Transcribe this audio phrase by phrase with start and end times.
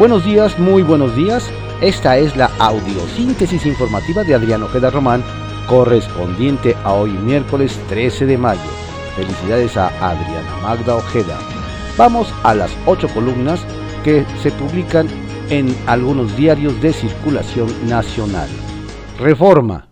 [0.00, 1.52] Buenos días, muy buenos días.
[1.82, 5.22] Esta es la audiosíntesis informativa de Adriano Ojeda Román,
[5.66, 8.62] correspondiente a hoy miércoles 13 de mayo.
[9.14, 11.38] Felicidades a Adriana Magda Ojeda.
[11.98, 13.62] Vamos a las ocho columnas
[14.02, 15.06] que se publican
[15.50, 18.48] en algunos diarios de circulación nacional.
[19.18, 19.88] Reforma.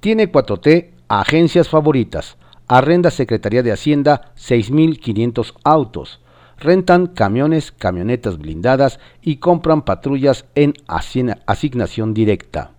[0.00, 2.36] Tiene 4T agencias favoritas.
[2.68, 6.21] Arrenda Secretaría de Hacienda 6.500 autos
[6.62, 12.72] rentan camiones, camionetas blindadas y compran patrullas en asignación directa.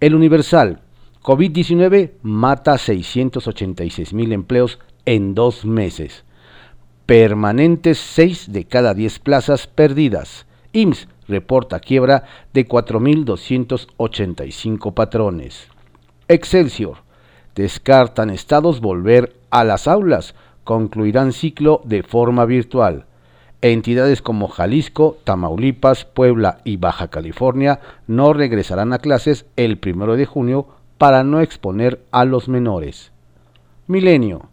[0.00, 0.80] El Universal,
[1.22, 6.24] COVID-19 mata 686 mil empleos en dos meses.
[7.06, 10.46] Permanentes 6 de cada 10 plazas perdidas.
[10.72, 15.68] IMSS reporta quiebra de 4.285 patrones.
[16.28, 16.98] Excelsior.
[17.54, 20.34] Descartan estados volver a las aulas.
[20.64, 23.04] Concluirán ciclo de forma virtual.
[23.64, 30.26] Entidades como Jalisco, Tamaulipas, Puebla y Baja California no regresarán a clases el 1 de
[30.26, 30.66] junio
[30.98, 33.12] para no exponer a los menores.
[33.86, 34.48] Milenio.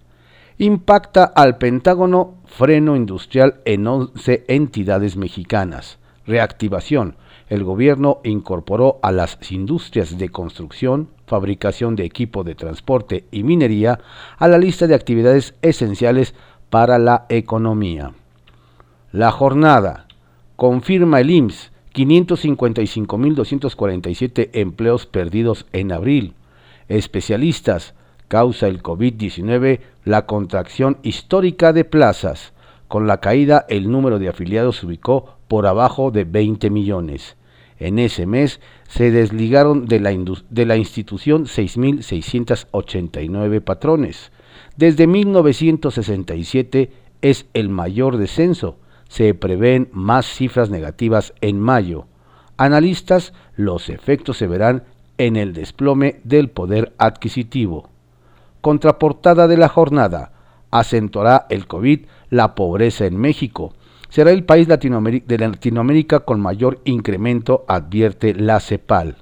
[0.59, 5.97] Impacta al Pentágono freno industrial en 11 entidades mexicanas.
[6.27, 7.15] Reactivación.
[7.47, 14.01] El gobierno incorporó a las industrias de construcción, fabricación de equipo de transporte y minería
[14.37, 16.35] a la lista de actividades esenciales
[16.69, 18.13] para la economía.
[19.11, 20.05] La jornada
[20.55, 26.35] confirma el IMSS 555.247 empleos perdidos en abril.
[26.89, 27.95] Especialistas,
[28.27, 32.53] causa el COVID-19 la contracción histórica de plazas.
[32.87, 37.35] Con la caída el número de afiliados se ubicó por abajo de 20 millones.
[37.79, 44.31] En ese mes se desligaron de la, de la institución 6.689 patrones.
[44.77, 46.91] Desde 1967
[47.23, 48.77] es el mayor descenso
[49.09, 52.05] se prevén más cifras negativas en mayo.
[52.55, 54.85] Analistas, los efectos se verán
[55.17, 57.89] en el desplome del poder adquisitivo.
[58.61, 60.31] Contraportada de la jornada.
[60.71, 63.73] Acentuará el COVID la pobreza en México.
[64.09, 69.17] Será el país de Latinoamérica con mayor incremento, advierte la CEPAL.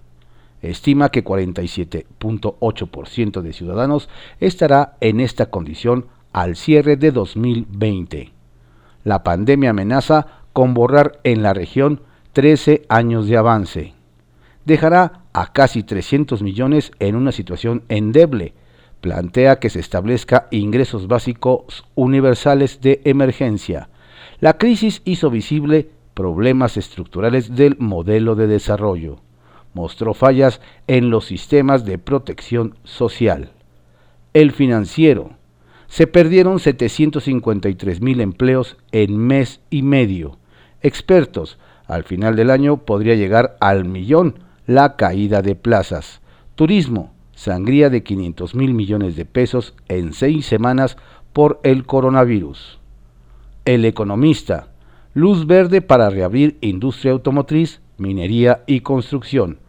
[0.61, 4.09] Estima que 47.8% de ciudadanos
[4.41, 8.36] estará en esta condición al cierre de 2020
[9.07, 12.01] la pandemia amenaza con borrar en la región
[12.33, 13.93] 13 años de avance.
[14.65, 18.53] Dejará a casi 300 millones en una situación endeble.
[18.99, 23.87] Plantea que se establezca ingresos básicos universales de emergencia.
[24.41, 29.21] La crisis hizo visible problemas estructurales del modelo de desarrollo.
[29.73, 33.51] Mostró fallas en los sistemas de protección social.
[34.33, 35.36] El financiero
[35.87, 40.37] se perdieron 753 mil empleos en mes y medio.
[40.81, 46.21] Expertos, al final del año podría llegar al millón la caída de plazas.
[46.55, 50.97] Turismo, sangría de 500 mil millones de pesos en seis semanas
[51.33, 52.79] por el coronavirus.
[53.63, 54.67] El economista,
[55.13, 59.59] luz verde para reabrir industria automotriz, minería y construcción.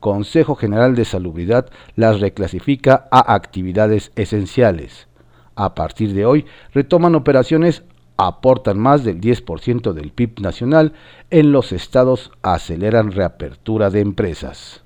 [0.00, 5.08] Consejo General de Salubridad las reclasifica a actividades esenciales
[5.56, 7.82] a partir de hoy retoman operaciones,
[8.16, 10.92] aportan más del 10% del PIB nacional,
[11.30, 14.84] en los estados aceleran reapertura de empresas.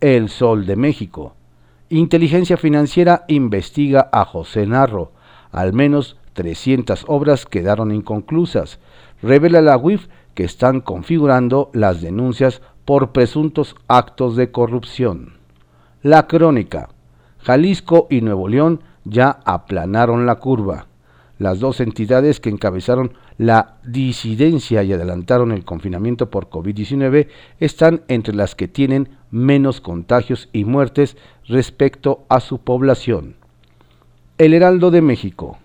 [0.00, 1.34] El Sol de México.
[1.88, 5.12] Inteligencia Financiera investiga a José Narro.
[5.50, 8.80] Al menos 300 obras quedaron inconclusas.
[9.22, 15.34] Revela la UIF que están configurando las denuncias por presuntos actos de corrupción.
[16.02, 16.90] La Crónica.
[17.38, 20.86] Jalisco y Nuevo León ya aplanaron la curva.
[21.38, 27.26] Las dos entidades que encabezaron la disidencia y adelantaron el confinamiento por COVID-19
[27.58, 31.16] están entre las que tienen menos contagios y muertes
[31.46, 33.34] respecto a su población.
[34.38, 35.58] El Heraldo de México.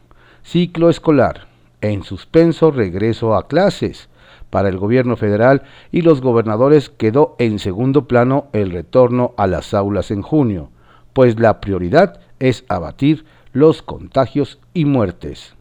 [0.43, 1.47] Ciclo escolar.
[1.81, 4.09] En suspenso regreso a clases.
[4.49, 9.75] Para el gobierno federal y los gobernadores quedó en segundo plano el retorno a las
[9.75, 10.71] aulas en junio,
[11.13, 15.55] pues la prioridad es abatir los contagios y muertes.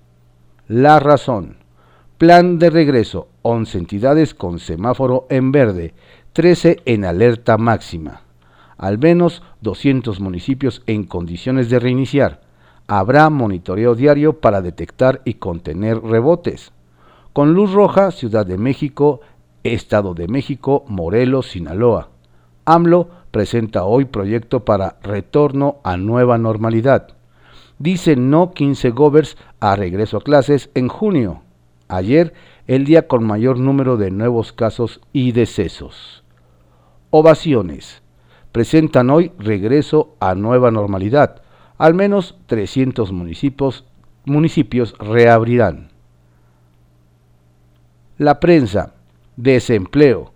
[0.67, 1.57] La razón.
[2.19, 3.29] Plan de regreso.
[3.43, 5.95] 11 entidades con semáforo en verde,
[6.35, 8.23] 13 en alerta máxima.
[8.77, 12.43] Al menos 200 municipios en condiciones de reiniciar.
[12.87, 16.73] Habrá monitoreo diario para detectar y contener rebotes.
[17.33, 19.21] Con luz roja, Ciudad de México,
[19.65, 22.11] Estado de México, Morelos, Sinaloa.
[22.65, 23.09] AMLO
[23.39, 27.15] presenta hoy proyecto para retorno a nueva normalidad.
[27.79, 31.43] Dice no 15 govers a regreso a clases en junio.
[31.87, 32.35] Ayer,
[32.67, 36.25] el día con mayor número de nuevos casos y decesos.
[37.11, 38.03] Ovaciones.
[38.51, 41.41] Presentan hoy regreso a nueva normalidad.
[41.77, 43.85] Al menos 300 municipios,
[44.25, 45.93] municipios reabrirán.
[48.17, 48.95] La prensa.
[49.37, 50.33] Desempleo.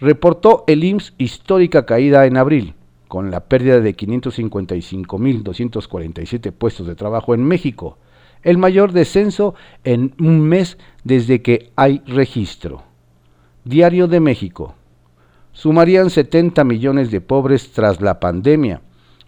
[0.00, 2.74] Reportó el IMSS histórica caída en abril,
[3.08, 7.98] con la pérdida de 555.247 puestos de trabajo en México,
[8.42, 12.84] el mayor descenso en un mes desde que hay registro.
[13.64, 14.76] Diario de México.
[15.52, 18.82] Sumarían 70 millones de pobres tras la pandemia.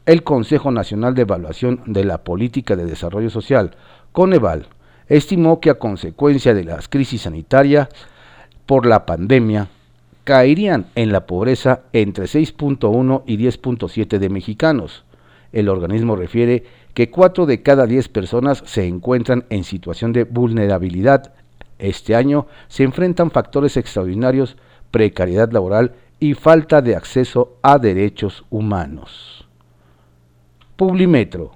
[0.06, 3.74] El Consejo Nacional de Evaluación de la Política de Desarrollo Social,
[4.12, 4.68] Coneval,
[5.08, 7.88] estimó que a consecuencia de la crisis sanitaria
[8.66, 9.68] por la pandemia,
[10.24, 15.04] caerían en la pobreza entre 6.1 y 10.7 de mexicanos.
[15.52, 16.64] El organismo refiere
[16.94, 21.32] que 4 de cada 10 personas se encuentran en situación de vulnerabilidad.
[21.78, 24.56] Este año se enfrentan factores extraordinarios,
[24.90, 29.48] precariedad laboral y falta de acceso a derechos humanos.
[30.76, 31.52] Publimetro.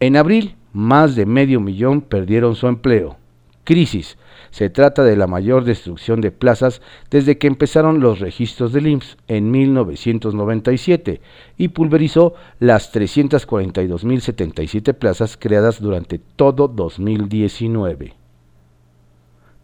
[0.00, 3.16] En abril, más de medio millón perdieron su empleo.
[3.64, 4.16] Crisis.
[4.50, 6.80] Se trata de la mayor destrucción de plazas
[7.10, 11.20] desde que empezaron los registros del IMSS en 1997
[11.58, 18.14] y pulverizó las 342.077 plazas creadas durante todo 2019.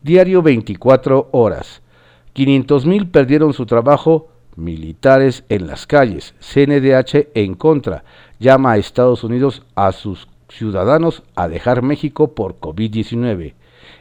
[0.03, 1.83] Diario 24 horas.
[2.35, 8.05] 500.000 perdieron su trabajo, militares en las calles, CNDH en contra,
[8.39, 13.55] llama a Estados Unidos a sus ciudadanos a dejar México por COVID-19.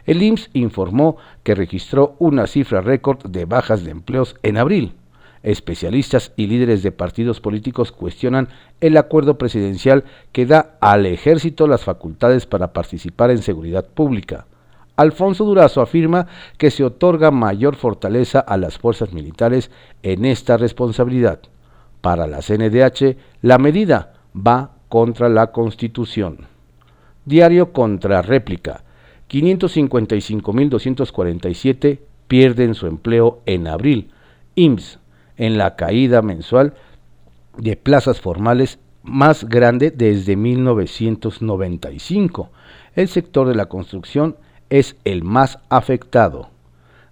[0.06, 4.94] El IMSS informó que registró una cifra récord de bajas de empleos en abril.
[5.42, 8.50] Especialistas y líderes de partidos políticos cuestionan
[8.82, 14.46] el acuerdo presidencial que da al ejército las facultades para participar en seguridad pública.
[14.98, 16.28] Alfonso Durazo afirma
[16.58, 19.72] que se otorga mayor fortaleza a las fuerzas militares
[20.04, 21.40] en esta responsabilidad.
[22.02, 26.48] Para la CNDH, la medida va contra la Constitución.
[27.24, 28.84] Diario contra réplica.
[29.30, 34.12] 555.247 pierden su empleo en abril.
[34.56, 35.00] IMSS,
[35.38, 36.76] en la caída mensual
[37.58, 42.50] de plazas formales más grande desde 1995.
[42.96, 44.36] El sector de la construcción
[44.70, 46.50] es el más afectado.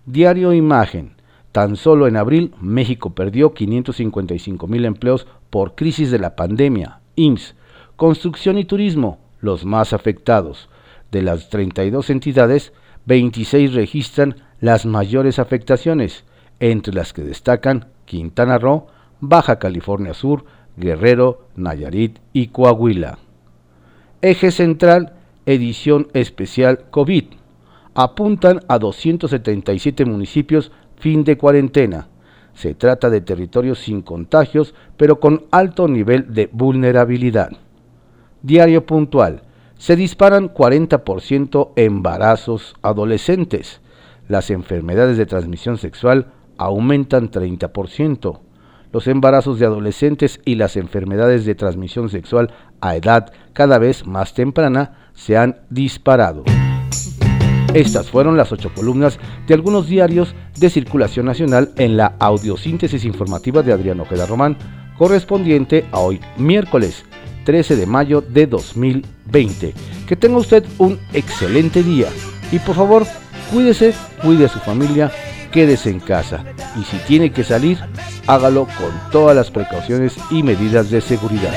[0.06, 1.16] Diario Imagen.
[1.52, 7.00] Tan solo en abril, México perdió 555 mil empleos por crisis de la pandemia.
[7.16, 7.56] IMSS.
[7.96, 10.70] Construcción y turismo, los más afectados.
[11.12, 12.74] De las 32 entidades,
[13.06, 16.26] 26 registran las mayores afectaciones,
[16.60, 18.88] entre las que destacan Quintana Roo,
[19.20, 20.46] Baja California Sur,
[20.76, 23.20] Guerrero, Nayarit y Coahuila.
[24.22, 25.14] Eje Central,
[25.46, 27.26] edición especial COVID.
[27.96, 32.10] Apuntan a 277 municipios fin de cuarentena.
[32.54, 37.52] Se trata de territorios sin contagios, pero con alto nivel de vulnerabilidad.
[38.42, 39.44] Diario puntual
[39.78, 43.82] se disparan 40% embarazos adolescentes.
[44.28, 46.28] Las enfermedades de transmisión sexual
[46.58, 48.40] aumentan 30%.
[48.92, 52.52] Los embarazos de adolescentes y las enfermedades de transmisión sexual
[52.82, 56.44] a edad cada vez más temprana se han disparado.
[57.74, 63.62] Estas fueron las ocho columnas de algunos diarios de circulación nacional en la audiosíntesis informativa
[63.62, 64.58] de Adriano Ojeda Román,
[64.98, 67.06] correspondiente a hoy miércoles
[67.48, 69.74] 13 de mayo de 2020.
[70.06, 72.10] Que tenga usted un excelente día
[72.52, 73.08] y por favor
[73.54, 75.10] cuídese, cuide a su familia,
[75.50, 76.44] quédese en casa
[76.78, 77.80] y si tiene que salir,
[78.28, 81.54] hágalo con todas las precauciones y medidas de seguridad.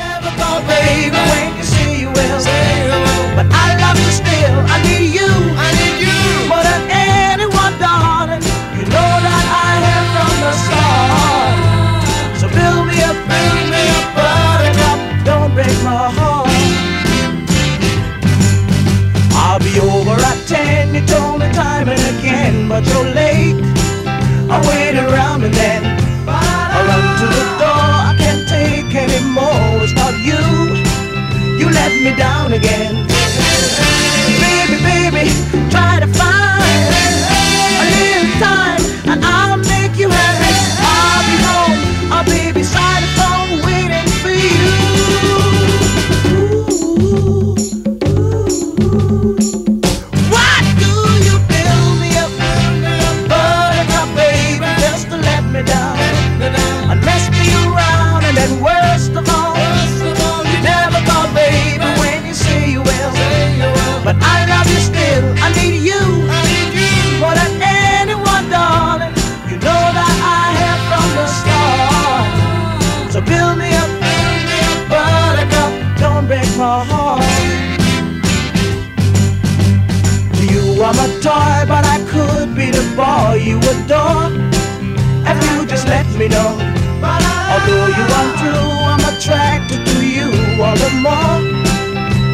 [32.21, 33.10] Down again.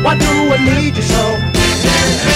[0.06, 2.35] Why do I need you so?